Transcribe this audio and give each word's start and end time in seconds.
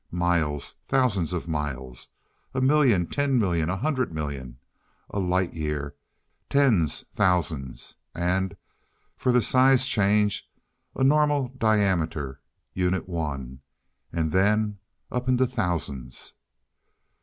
Miles 0.09 0.77
thousands 0.87 1.31
of 1.31 1.47
miles. 1.47 2.07
A 2.55 2.59
million; 2.59 3.05
ten 3.05 3.37
millions; 3.37 3.69
a 3.69 3.75
hundred 3.77 4.11
million. 4.11 4.57
A 5.11 5.19
light 5.19 5.53
year; 5.53 5.93
tens, 6.49 7.03
thousands. 7.13 7.97
And, 8.15 8.57
for 9.15 9.31
the 9.31 9.43
size 9.43 9.85
change, 9.85 10.49
a 10.95 11.03
normal 11.03 11.49
diameter, 11.49 12.41
Unit 12.73 13.07
1 13.07 13.61
and 14.11 14.31
then 14.31 14.79
up 15.11 15.29
into 15.29 15.45
thousands. 15.45 16.33